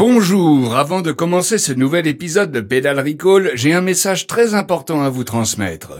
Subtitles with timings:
[0.00, 5.02] Bonjour, avant de commencer ce nouvel épisode de Pédale Recall, j'ai un message très important
[5.02, 5.92] à vous transmettre.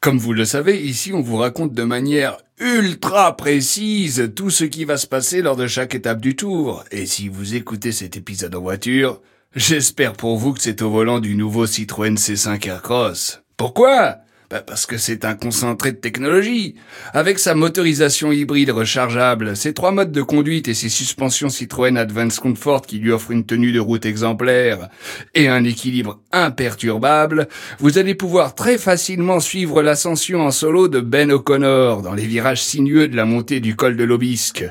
[0.00, 4.86] Comme vous le savez, ici on vous raconte de manière ultra précise tout ce qui
[4.86, 6.82] va se passer lors de chaque étape du tour.
[6.90, 9.20] Et si vous écoutez cet épisode en voiture,
[9.54, 13.42] j'espère pour vous que c'est au volant du nouveau Citroën C5 Aircross.
[13.58, 14.16] Pourquoi?
[14.48, 16.76] Bah parce que c'est un concentré de technologie.
[17.12, 22.38] Avec sa motorisation hybride rechargeable, ses trois modes de conduite et ses suspensions Citroën Advance
[22.38, 24.88] Comfort qui lui offrent une tenue de route exemplaire
[25.34, 27.48] et un équilibre imperturbable,
[27.80, 32.62] vous allez pouvoir très facilement suivre l'ascension en solo de Ben O'Connor dans les virages
[32.62, 34.64] sinueux de la montée du col de l'Obisque.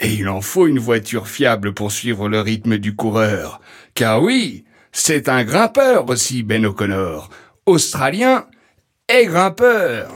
[0.00, 3.60] Et il en faut une voiture fiable pour suivre le rythme du coureur.
[3.94, 7.30] Car oui, c'est un grimpeur aussi, Ben O'Connor.
[7.66, 8.46] Australien,
[9.12, 10.08] et grimpeur.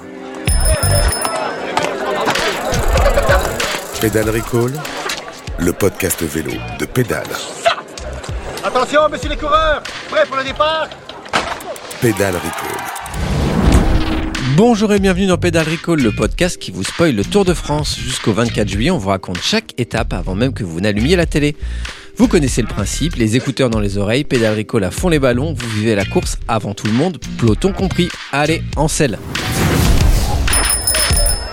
[4.01, 4.73] Pédale Recall,
[5.59, 7.27] le podcast vélo de Pédale.
[8.65, 10.89] Attention, messieurs les coureurs, prêts pour le départ?
[12.01, 12.97] Pédale Recall.
[14.57, 17.99] Bonjour et bienvenue dans Pédale Recall, le podcast qui vous spoil le Tour de France.
[17.99, 21.55] Jusqu'au 24 juillet, on vous raconte chaque étape avant même que vous n'allumiez la télé.
[22.19, 25.53] Vous connaissez le principe, les écouteurs dans les oreilles, pédale Recall à fond les ballons,
[25.53, 28.09] vous vivez la course avant tout le monde, peloton compris.
[28.33, 29.19] Allez, en selle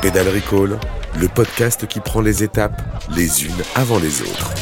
[0.01, 0.79] Pédale Recall,
[1.19, 2.81] le podcast qui prend les étapes
[3.13, 4.53] les unes avant les autres.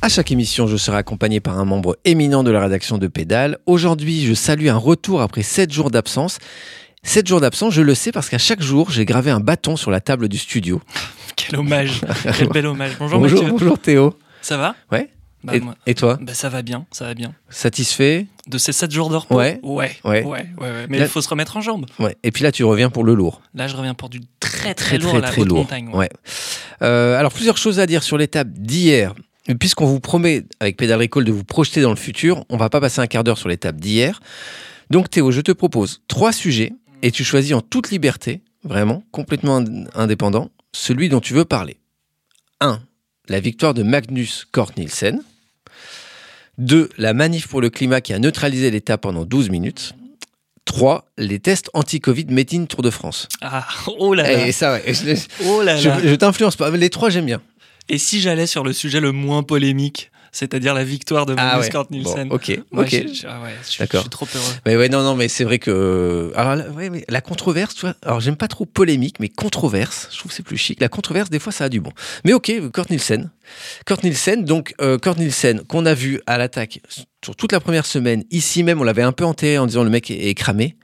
[0.00, 3.58] À chaque émission, je serai accompagné par un membre éminent de la rédaction de Pédale.
[3.66, 6.38] Aujourd'hui, je salue un retour après 7 jours d'absence.
[7.08, 9.90] 7 jours d'absence, je le sais parce qu'à chaque jour, j'ai gravé un bâton sur
[9.90, 10.80] la table du studio.
[11.36, 12.00] Quel hommage,
[12.36, 12.92] quel bel hommage.
[12.98, 13.52] Bonjour, bonjour, Mathieu.
[13.58, 14.18] bonjour Théo.
[14.42, 14.74] Ça va?
[14.90, 15.08] Ouais
[15.44, 16.18] bah, et, moi- et toi?
[16.20, 17.32] bah, Ça va bien, ça va bien.
[17.48, 18.26] Satisfait?
[18.48, 19.36] De ces 7 jours de repos?
[19.36, 19.60] Ouais.
[19.62, 20.24] Ouais, Ouais.
[20.24, 20.86] ouais, ouais, ouais.
[20.88, 21.86] Mais Là- il faut se remettre en jambes.
[22.00, 22.16] Ouais.
[22.24, 23.40] Et puis là, tu reviens pour le lourd.
[23.54, 25.58] Là, je reviens pour du très, très, Très, lourd, très, la très haute lourd.
[25.58, 25.88] montagne.
[25.94, 26.10] Ouais.
[26.82, 29.14] Euh, alors, plusieurs choses à dire sur l'étape d'hier.
[29.60, 32.80] Puisqu'on vous promet, avec Pédale Recall, de vous projeter dans le futur, on va pas
[32.80, 34.20] passer un quart d'heure sur l'étape d'hier.
[34.90, 36.72] Donc, Théo, je te propose trois sujets
[37.02, 41.78] et tu choisis en toute liberté, vraiment, complètement ind- indépendant, celui dont tu veux parler.
[42.60, 42.80] 1.
[43.28, 45.22] La victoire de Magnus Kort Nielsen.
[46.58, 46.88] 2.
[46.98, 49.94] La manif pour le climat qui a neutralisé l'étape pendant 12 minutes.
[50.64, 51.06] 3.
[51.16, 53.28] Les tests anti-Covid Made in Tour de France.
[53.40, 53.66] Ah,
[53.98, 54.46] oh là là.
[54.46, 55.14] Et ça, ouais, je,
[55.46, 55.98] Oh là je, là.
[56.02, 56.70] je t'influence pas.
[56.70, 57.40] Les trois, j'aime bien.
[57.88, 61.70] Et si j'allais sur le sujet le moins polémique, c'est-à-dire la victoire de Magnus ouais.
[61.70, 62.90] Cort Nielsen Bon, ok, Moi, ok.
[62.90, 64.00] je- je- ah ouais, je, suis- D'accord.
[64.00, 64.52] je suis trop heureux.
[64.66, 66.32] Mais ouais, non, non, mais c'est vrai que.
[66.36, 67.94] Alors, ouais, mais la controverse, tu vois.
[68.02, 70.80] Alors, j'aime pas trop polémique, mais controverse, je trouve que c'est plus chic.
[70.80, 71.92] La controverse, des fois, ça a du bon.
[72.24, 73.30] Mais ok, Kurt Nielsen.
[73.86, 76.80] Kurt Nielsen, donc, euh, Kurt Nielsen, qu'on a vu à l'attaque
[77.24, 78.24] sur toute la première semaine.
[78.30, 80.76] Ici même, on l'avait un peu enterré en disant le mec est, est cramé.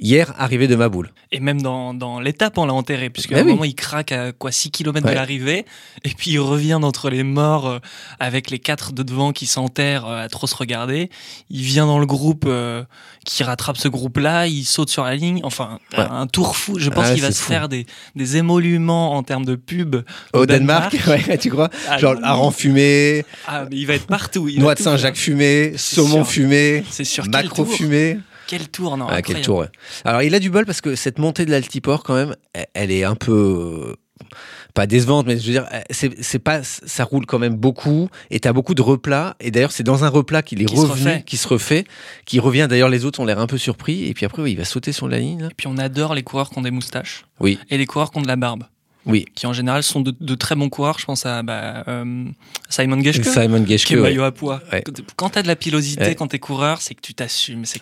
[0.00, 1.12] Hier, arrivé de ma boule.
[1.30, 3.50] Et même dans, dans l'étape, on l'a enterré, puisqu'à Ah un oui.
[3.52, 5.10] moment, il craque à quoi 6 km Ouais.
[5.12, 5.64] de l'arrivée,
[6.02, 7.78] et puis il revient d'entre les morts euh,
[8.18, 11.10] avec les quatre de devant qui s'enterrent euh, à trop se regarder.
[11.48, 12.82] Il vient dans le groupe euh,
[13.24, 16.04] qui rattrape ce groupe-là, il saute sur la ligne, enfin, Ouais.
[16.10, 16.76] un tour fou.
[16.80, 17.48] Je pense Ah, qu'il va se fou.
[17.48, 19.96] faire des, des émoluments en termes de pub
[20.32, 24.48] Au Danemark, ouais, tu crois Ah, Genre, hareng fumé, Ah, mais il va être partout.
[24.48, 26.28] il noix de Saint-Jacques fumé, saumon sûr.
[26.28, 27.22] fumé, C'est sûr.
[27.24, 28.18] Quel macro fumé.
[28.46, 29.68] Quel tour, non Ah, quel tour, ouais.
[30.04, 32.36] Alors, il a du bol parce que cette montée de l'altiport, quand même,
[32.74, 33.32] elle- est un peu.
[33.32, 33.94] euh,
[34.74, 35.80] Pas décevante, mais je veux dire, euh,
[36.20, 39.82] c'est pas, ça roule quand même beaucoup, et t'as beaucoup de replats, et d'ailleurs, c'est
[39.84, 41.22] dans un replat qu'il est Qui revenu, refait.
[41.24, 41.84] qui se refait,
[42.24, 44.64] qui revient, d'ailleurs, les autres ont l'air un peu surpris, et puis après, il va
[44.64, 45.48] sauter sur la ligne, là.
[45.50, 47.24] Et puis on adore les coureurs qui ont des moustaches.
[47.40, 47.58] Oui.
[47.70, 48.64] Et les coureurs qui ont de la barbe.
[49.06, 49.26] Oui.
[49.34, 50.98] Qui en général sont de, de très bons coureurs.
[50.98, 52.24] Je pense à bah, euh,
[52.68, 53.24] Simon Geschke.
[53.24, 54.02] Simon Geschke, qui est ouais.
[54.04, 54.60] maillot à poids.
[54.72, 54.82] Ouais.
[55.16, 56.14] Quand t'as de la pilosité, Ouais.
[56.14, 57.64] quand t'es coureur, c'est que tu t'assumes.
[57.64, 57.80] C'est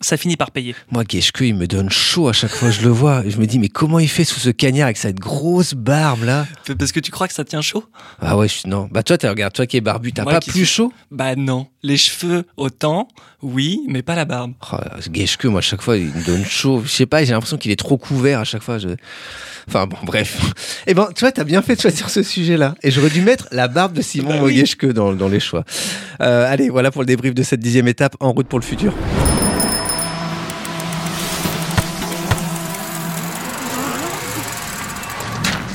[0.00, 0.74] ça finit par payer.
[0.90, 3.46] Moi, Geschke, il me donne chaud à chaque fois que je le vois, je me
[3.46, 6.46] dis, mais comment il fait sous ce cagnard avec cette grosse barbe, là?
[6.78, 7.84] Parce que tu crois que ça tient chaud?
[8.20, 8.88] Ah ouais, je- non.
[8.90, 10.92] Bah, toi, regarde, toi qui es barbu, t'as pas plus suis- chaud?
[11.10, 11.66] Bah non.
[11.84, 13.06] Les cheveux, autant,
[13.40, 14.52] oui, mais pas la barbe.
[14.72, 14.76] Oh,
[15.44, 16.82] moi, à chaque fois, il me donne chaud.
[16.84, 18.78] Je sais pas, j'ai l'impression qu'il est trop couvert à chaque fois.
[18.78, 18.88] Je...
[19.68, 20.40] Enfin, bon, bref.
[20.88, 22.74] Eh ben, tu vois, t'as bien fait de choisir ce sujet-là.
[22.82, 24.56] Et j'aurais dû mettre la barbe de Simon Bah oui.
[24.56, 25.62] Geschke dans, dans les choix.
[26.20, 28.92] Euh, allez, voilà pour le débrief de cette dixième étape en route pour le futur.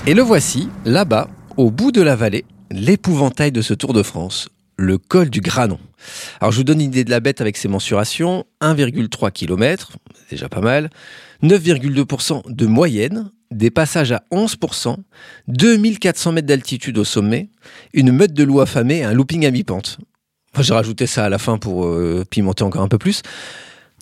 [0.06, 4.50] Et le voici, là-bas, au bout de la vallée, l'épouvantail de ce Tour de France,
[4.83, 5.80] le col du Granon.
[6.39, 9.94] Alors je vous donne une idée de la bête avec ses mensurations, 1,3 km,
[10.30, 10.89] déjà pas mal,
[11.44, 14.97] 9,2% de moyenne, des passages à 11%,
[15.47, 17.50] 2400 mètres d'altitude au sommet,
[17.94, 19.97] une meute de loups affamés et un looping à mi-pente.
[20.56, 23.21] Moi, J'ai rajouté ça à la fin pour euh, pimenter encore un peu plus.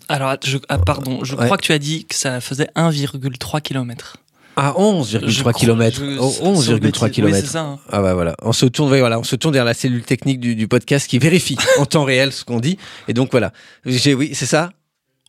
[0.08, 1.44] Alors, je, ah, pardon, je Ouais.
[1.46, 4.16] crois que tu as dit que ça faisait 1,3 km.
[4.56, 5.96] À 11,3 Je crois- km.
[5.98, 7.02] je- Oh, sauf 11,3 bêtise.
[7.02, 7.48] Oui, km.
[7.48, 7.78] ça, hein.
[7.90, 10.54] Ah bah voilà, on se tourne, voilà, on se tourne vers la cellule technique du,
[10.54, 12.76] du podcast qui vérifie en temps réel ce qu'on dit.
[13.08, 13.52] Et donc voilà,
[13.86, 14.70] j'ai oui, c'est ça.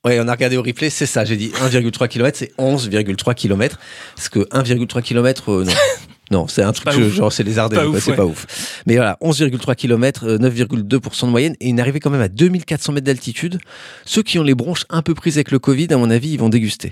[0.05, 1.23] Ouais, on a regardé au replay, c'est ça.
[1.23, 3.79] J'ai dit 1,3 km, c'est 11,3 km.
[4.17, 5.71] Parce que 1,3 km, euh, non.
[6.33, 8.17] Non, c'est un truc, que- genre c'est les Ardennes, c'est ouais.
[8.17, 8.81] pas ouf.
[8.87, 12.91] Mais voilà, 11,3 km, euh, 9,2% de moyenne, et une arrivée quand même à 2400
[12.93, 13.59] mètres d'altitude.
[14.03, 16.39] Ceux qui ont les bronches un peu prises avec le Covid, à mon avis, ils
[16.39, 16.91] vont déguster.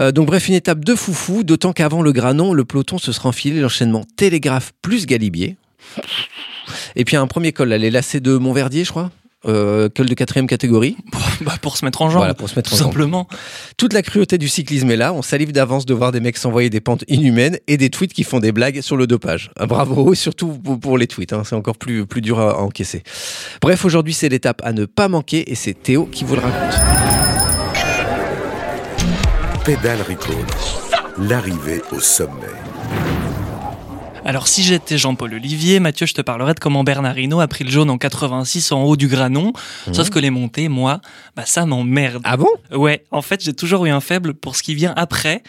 [0.00, 3.30] Euh, donc bref, une étape de foufou, d'autant qu'avant le granon, le peloton se sera
[3.30, 5.56] enfilé l'enchaînement Télégraphe plus Galibier.
[6.96, 9.10] Et puis un premier col, là, les lacets de Montverdier, je crois.
[9.46, 10.96] Euh, col de quatrième catégorie.
[11.40, 12.20] Bah, pour se mettre en jambe.
[12.20, 12.88] Voilà, pour se mettre tout en jambe.
[12.92, 13.26] simplement.
[13.76, 15.12] Toute la cruauté du cyclisme est là.
[15.12, 18.22] On salive d'avance de voir des mecs s'envoyer des pentes inhumaines et des tweets qui
[18.22, 19.50] font des blagues sur le dopage.
[19.58, 21.32] Ah, bravo, et surtout pour, pour les tweets.
[21.32, 21.42] hein.
[21.44, 23.02] C'est encore plus, plus dur à, à encaisser.
[23.60, 26.80] Bref, aujourd'hui, c'est l'étape à ne pas manquer et c'est Théo qui vous le raconte.
[29.64, 30.36] Pédale Recall.
[31.28, 32.30] L'arrivée au sommet.
[34.26, 37.62] Alors si j'étais Jean-Paul Olivier, Mathieu, je te parlerais de comment Bernard Hinault a pris
[37.62, 39.52] le jaune en 86 en haut du granon.
[39.92, 41.00] Sauf que les montées, moi,
[41.36, 42.22] bah ça m'emmerde.
[42.24, 42.48] Ah bon?
[42.72, 45.42] Ouais, en fait, j'ai toujours eu un faible pour ce qui vient après,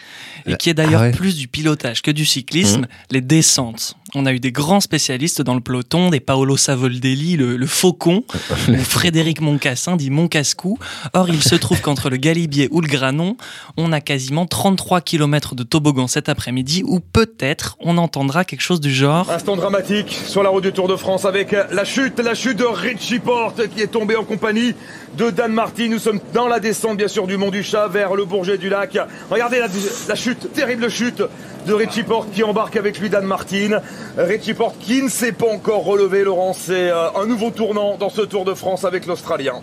[0.44, 1.12] et La- qui est d'ailleurs ah ouais.
[1.12, 3.96] plus du pilotage que du cyclisme, les descentes.
[4.18, 8.24] On a eu des grands spécialistes dans le peloton, des Paolo Savoldelli, le, le faucon,
[8.70, 10.78] ou Frédéric Moncassin, dit Moncascou.
[11.12, 13.36] Or, il se trouve qu'entre le Galibier ou le Granon,
[13.76, 18.80] on a quasiment 33 km de toboggan cet après-midi, où peut-être on entendra quelque chose
[18.80, 19.30] du genre...
[19.30, 22.64] Instant dramatique sur la route du Tour de France avec la chute, la chute de
[22.64, 24.74] Richie Porte qui est tombé en compagnie
[25.18, 25.88] de Dan Martin.
[25.88, 28.70] Nous sommes dans la descente bien sûr du Mont du Chat vers le Bourget du
[28.70, 28.96] Lac.
[29.28, 29.68] Regardez la,
[30.08, 31.22] la chute, terrible chute
[31.66, 33.80] de Richie Porte qui embarque avec lui Dan Martin.
[34.16, 36.52] Richie Porte qui ne s'est pas encore relevé, Laurent.
[36.52, 39.60] C'est euh, un nouveau tournant dans ce Tour de France avec l'Australien.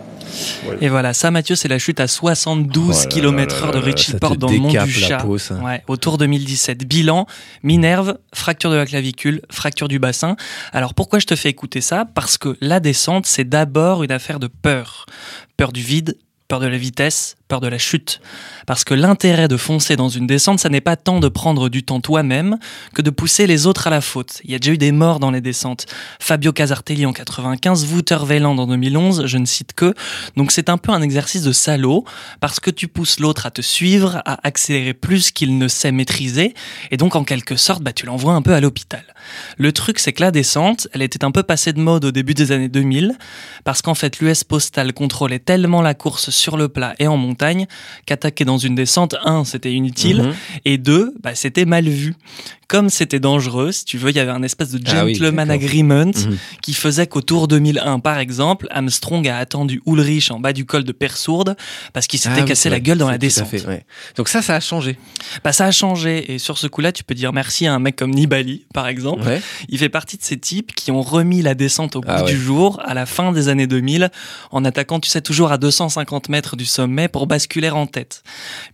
[0.80, 3.78] Et voilà, ça Mathieu, c'est la chute à 72 Oh là km là heure de
[3.78, 5.18] Richie Porte dans le Mont décape du Chat.
[5.18, 5.36] peau.
[5.62, 6.84] Ouais, au Tour 2017.
[6.86, 7.26] Bilan,
[7.62, 10.36] Minerve, fracture de la clavicule, fracture du bassin.
[10.72, 12.04] Alors pourquoi je te fais écouter ça?
[12.14, 15.06] Parce que la descente, c'est d'abord une affaire de peur.
[15.56, 16.16] Peur du vide,
[16.48, 18.20] peur de la vitesse, peur de la chute.
[18.66, 21.82] Parce que l'intérêt de foncer dans une descente, ça n'est pas tant de prendre du
[21.82, 22.58] temps toi-même
[22.94, 24.40] que de pousser les autres à la faute.
[24.44, 25.86] Il y a déjà eu des morts dans les descentes.
[26.20, 29.94] Fabio Casartelli en 95, Wouter en 2011, je ne cite que.
[30.36, 32.04] Donc c'est un peu un exercice de salaud
[32.40, 36.54] parce que tu pousses l'autre à te suivre, à accélérer plus qu'il ne sait maîtriser
[36.90, 39.04] et donc en quelque sorte, bah, tu l'envoies un peu à l'hôpital.
[39.58, 42.34] Le truc, c'est que la descente, elle était un peu passée de mode au début
[42.34, 43.16] des années 2000
[43.64, 47.33] parce qu'en fait, l'US Postal contrôlait tellement la course sur le plat et en montagne
[48.06, 50.34] qu'attaquer dans une descente, un, c'était inutile Mhm.
[50.64, 52.14] et deux, bah, c'était mal vu.
[52.68, 55.50] Comme c'était dangereux, si tu veux, il y avait un espèce de Ah oui, gentleman
[55.50, 56.36] agreement Mhm.
[56.62, 60.84] qui faisait qu'au Tour 2001, par exemple, Armstrong a attendu Ulrich en bas du col
[60.84, 61.56] de Persourde
[61.92, 63.48] parce qu'il s'était Ah cassé la gueule dans la descente.
[63.48, 63.84] fait, ouais.
[64.16, 64.98] Donc ça, ça a changé.
[65.44, 67.96] Bah, ça a changé et sur ce coup-là, tu peux dire merci à un mec
[67.96, 69.22] comme Nibali, par exemple.
[69.26, 69.42] Ouais.
[69.68, 72.30] Il fait partie de ces types qui ont remis la descente au bout Ah ouais.
[72.32, 74.10] du jour à la fin des années 2000
[74.50, 78.22] en attaquant, tu sais, toujours à 250 mètres du sommet pour basculer en tête.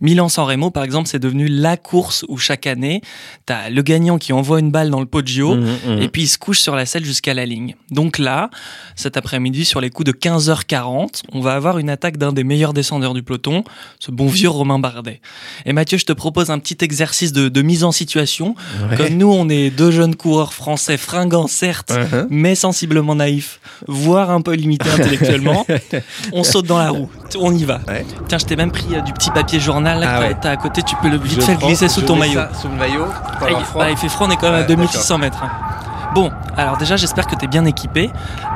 [0.01, 3.01] Milan-San Remo, par exemple, c'est devenu la course où chaque année,
[3.45, 6.01] t'as le gagnant qui envoie une balle dans le podio Mhm, mhm.
[6.01, 7.75] et puis il se couche sur la selle jusqu'à la ligne.
[7.89, 8.49] Donc là,
[8.95, 12.73] cet après-midi, sur les coups de 15h40, on va avoir une attaque d'un des meilleurs
[12.73, 13.63] descendeurs du peloton,
[13.99, 15.21] ce bon vieux Romain Bardet.
[15.65, 18.55] Et Mathieu, je te propose un petit exercice de, de mise en situation.
[18.89, 18.97] Ouais.
[18.97, 22.27] Comme nous, on est deux jeunes coureurs français fringants, certes, Mhm.
[22.29, 25.65] mais sensiblement naïfs, voire un peu limités intellectuellement,
[26.33, 27.09] on saute dans la roue.
[27.39, 27.81] On y va.
[27.87, 28.05] Ouais.
[28.27, 30.37] Tiens, je t'ai même pris euh, du petit papier journal là, Ah que t'as- ouais.
[30.41, 32.33] t'as à côté, tu peux le vite glisser sous je ton maillot.
[32.39, 33.05] ça Sous le maillot.
[33.39, 33.83] pour avoir il, froid.
[33.85, 35.43] bah, il fait froid, on est quand même à Ouais, 2600 mètres.
[36.13, 38.09] Bon, alors déjà, j'espère que tu es bien équipé.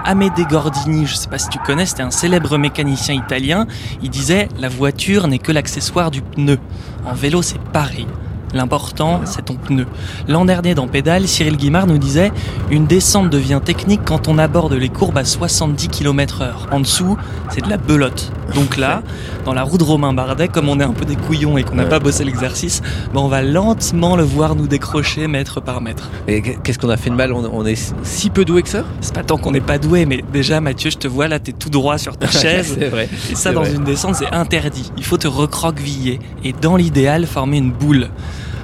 [0.04, 3.66] Amédée Gordini, je sais pas si tu connais, c'était un célèbre mécanicien italien.
[4.04, 6.60] Il disait La voiture n'est que l'accessoire du pneu.
[7.06, 8.08] En vélo, c'est pareil.
[8.56, 9.86] L'important, c'est ton pneu.
[10.30, 12.32] L'an dernier, dans Pédale, Cyril Guimard nous disait
[12.72, 16.72] Une descente devient technique quand on aborde les courbes à 70 km/h.
[16.72, 17.18] En dessous,
[17.50, 18.32] c'est de la belote.
[18.54, 19.04] Donc là,
[19.44, 21.76] dans la roue de Romain Bardet, comme on est un peu des couillons et qu'on
[21.76, 22.82] n'a pas bossé l'exercice,
[23.14, 26.10] ben on va lentement le voir nous décrocher mètre par mètre.
[26.30, 27.34] Et qu'est-ce qu'on a fait de mal?
[27.34, 28.86] On, est si peu doué que ça?
[29.02, 31.52] C'est pas tant qu'on n'est pas doué, mais déjà Mathieu, je te vois là, t'es
[31.52, 32.78] tout droit sur ta chaise.
[32.80, 33.10] C'est vrai.
[33.30, 33.74] Et ça, dans vrai.
[33.74, 34.92] une descente, c'est interdit.
[34.96, 38.10] Il faut te recroqueviller et, dans l'idéal, former une boule.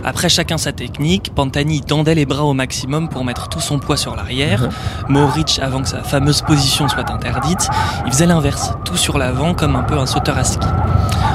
[0.04, 1.34] Après, chacun sa technique.
[1.36, 4.70] Pantani tendait les bras au maximum pour mettre tout son poids sur l'arrière.
[5.10, 7.70] Mohoric, avant que sa fameuse position soit interdite,
[8.06, 10.68] il faisait l'inverse, tout sur l'avant comme un peu un sauteur à ski.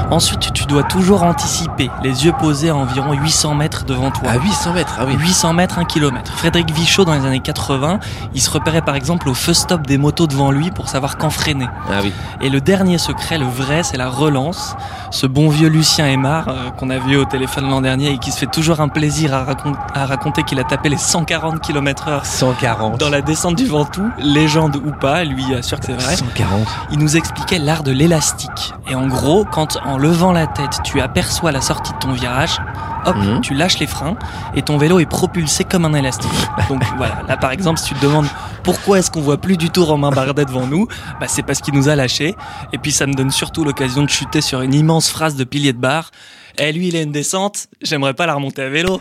[0.09, 4.29] Ensuite, tu dois toujours anticiper, les yeux posés à environ 800 mètres devant toi.
[4.29, 5.15] À 800 mètres, ah oui.
[5.19, 6.31] 800 mètres, 1 km.
[6.33, 7.99] Frédéric Vichot, dans les années 80,
[8.33, 11.29] il se repérait par exemple au feu stop des motos devant lui pour savoir quand
[11.29, 11.67] freiner.
[11.89, 12.13] Ah oui.
[12.41, 14.75] Et le dernier secret, le vrai, c'est la relance.
[15.11, 18.31] Ce bon vieux Lucien Aymar, euh, qu'on a vu au téléphone l'an dernier et qui
[18.31, 22.07] se fait toujours un plaisir à, racon- à raconter qu'il a tapé les 140 km
[22.07, 22.97] heure 140.
[22.99, 26.15] dans la descente du Ventoux, légende ou pas, lui assure que c'est vrai.
[26.15, 26.65] 140.
[26.91, 28.73] Il nous expliquait l'art de l'élastique.
[28.89, 32.57] Et en gros, quand en levant la tête, tu aperçois la sortie de ton virage,
[33.05, 33.41] hop, Mhm.
[33.41, 34.15] tu lâches les freins
[34.55, 36.31] et ton vélo est propulsé comme un élastique.
[36.69, 38.27] Donc voilà, là par exemple, si tu te demandes
[38.63, 40.87] pourquoi est-ce qu'on voit plus du tout Romain Bardet devant nous,
[41.19, 42.35] bah c'est parce qu'il nous a lâchés.
[42.73, 45.73] Et puis ça me donne surtout l'occasion de chuter sur une immense phrase de pilier
[45.73, 46.11] de bar.
[46.57, 48.99] Eh lui, il a une descente, j'aimerais pas la remonter à vélo.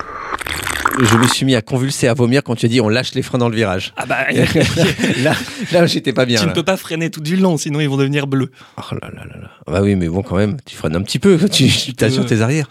[0.98, 3.22] Je me suis mis à convulser, à vomir quand tu as dit on lâche les
[3.22, 3.92] freins dans le virage.
[3.96, 4.26] Ah bah,
[5.22, 5.34] là,
[5.72, 6.40] là j'étais pas bien.
[6.40, 8.50] tu ne peux pas freiner tout du long, sinon ils vont devenir bleus.
[8.78, 9.50] Oh là là là là.
[9.66, 12.40] Bah oui, mais bon, quand même, tu freines un petit peu, tu, tu t'assures tes
[12.40, 12.68] arrières.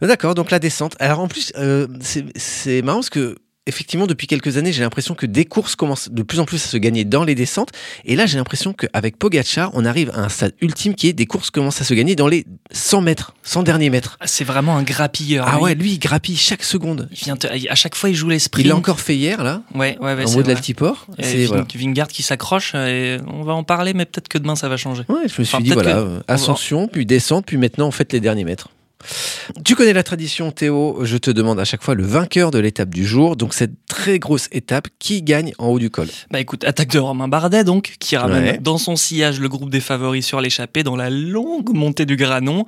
[0.00, 0.96] D'accord, donc la descente.
[0.98, 3.36] Alors en plus, euh, c'est c'est marrant parce que.
[3.70, 6.66] Effectivement, depuis quelques années, j'ai l'impression que des courses commencent de plus en plus à
[6.68, 7.70] se gagner dans les descentes.
[8.04, 11.26] Et là, j'ai l'impression qu'avec Pogacar, on arrive à un stade ultime qui est des
[11.26, 14.16] courses commencent à se gagner dans les 100 mètres, 100 derniers mètres.
[14.20, 15.46] Ah, C'est vraiment un grappilleur.
[15.48, 15.62] Ah lui.
[15.62, 17.08] ouais, lui, il grappille chaque seconde.
[17.12, 18.66] Il vient te- à chaque fois, il joue les sprints.
[18.66, 20.26] Il l'a encore fait hier, là, Ouais, ouais, ouais.
[20.26, 21.06] en haut de l'altiport.
[21.20, 21.64] C'est voilà.
[21.74, 25.04] Vingard qui s'accroche, et on va en parler, mais peut-être que demain ça va changer.
[25.08, 27.90] Ouais, je me suis Enfin, dit, voilà, que- euh, ascension, puis descente, puis maintenant, on
[27.92, 28.68] fait les derniers mètres.
[29.64, 30.98] Tu connais la tradition, Théo.
[31.04, 33.36] Je te demande à chaque fois le vainqueur de l'étape du jour.
[33.36, 36.08] Donc, cette très grosse étape, qui gagne en haut du col?
[36.30, 38.58] Bah écoute, attaque de Romain Bardet donc, qui ramène Ouais.
[38.58, 42.64] dans son sillage le groupe des favoris sur l'échappée dans la longue montée du Granon.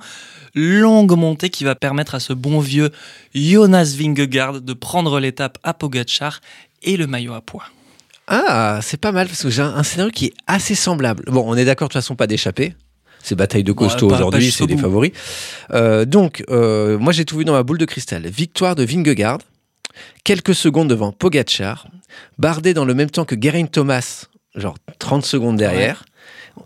[0.55, 2.89] Longue montée qui va permettre à ce bon vieux
[3.33, 6.41] Jonas Vingegaard de prendre l'étape à Pogacar
[6.83, 7.63] et le maillot à poids.
[8.27, 11.23] Ah, c'est pas mal, parce que j'ai un, un scénario qui est assez semblable.
[11.27, 12.73] Bon, on est d'accord, de toute façon, pas d'échappée.
[13.23, 15.11] C'est bataille de costaud pas- pas aujourd'hui, c'est des favoris.
[15.71, 18.27] Euh, donc, euh, moi, j'ai tout vu dans ma boule de cristal.
[18.27, 19.39] Victoire de Vingegaard,
[20.23, 21.87] quelques secondes devant Pogacar,
[22.37, 24.25] Bardet dans le même temps que Geraint Thomas,
[24.55, 26.03] genre 30 secondes derrière.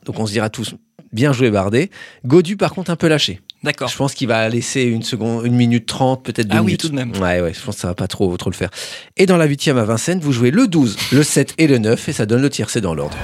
[0.06, 0.74] Donc, on se dira tous,
[1.14, 1.90] bien joué Bardet.
[2.26, 3.40] Godu, par contre, un peu lâché.
[3.64, 3.88] D'accord.
[3.88, 6.82] Je pense qu'il va laisser une seconde, une minute trente, peut-être deux Ah oui, minutes.
[6.82, 7.12] tout de même.
[7.14, 8.70] Ouais, ouais, je pense que ça va pas trop, trop le faire.
[9.16, 12.10] Et dans la huitième à Vincennes, vous jouez le 12, le 7 et le 9,
[12.10, 13.18] et ça donne le tiercé dans l'ordre.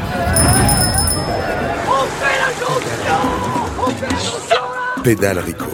[5.04, 5.68] Pédale Recall.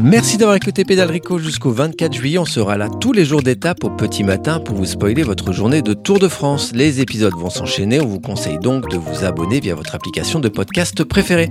[0.00, 2.38] Merci d'avoir écouté Pédale Rico jusqu'au 24 juillet.
[2.38, 5.80] On sera là tous les jours d'étape au petit matin pour vous spoiler votre journée
[5.80, 6.72] de Tour de France.
[6.74, 8.00] Les épisodes vont s'enchaîner.
[8.00, 11.48] On vous conseille donc de vous abonner via votre application de podcast préférée.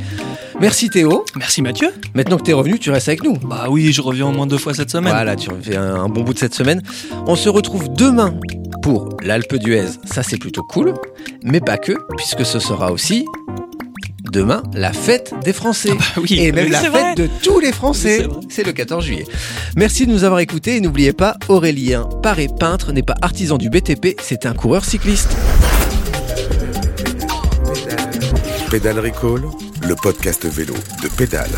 [0.59, 1.23] Merci Théo.
[1.37, 1.91] Merci Mathieu.
[2.13, 3.37] Maintenant que t'es revenu, tu restes avec nous.
[3.37, 5.13] Bah oui, je reviens au moins deux fois cette semaine.
[5.13, 6.81] Voilà, tu fais un, un bon bout de cette semaine.
[7.25, 8.33] On se retrouve demain
[8.81, 9.87] pour l'Alpe d'Huez.
[10.03, 10.93] Ça, c'est plutôt cool.
[11.43, 13.25] Mais pas que, puisque ce sera aussi
[14.37, 15.89] demain la fête des Français.
[16.17, 17.15] oui, et même la fête vrai.
[17.15, 18.27] de tous les Français.
[18.49, 19.25] C'est le 14 juillet.
[19.75, 23.71] Merci de nous avoir écoutés et n'oubliez pas, Aurélien Paré peintre n'est pas artisan du
[23.71, 25.35] BTP, c'est un coureur cycliste.
[28.69, 29.41] Pédale Recall,
[29.87, 31.49] le podcast vélo de Pédale.